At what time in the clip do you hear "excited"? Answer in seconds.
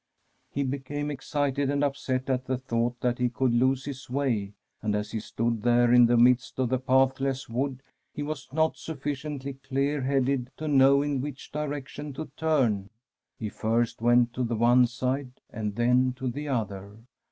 1.11-1.69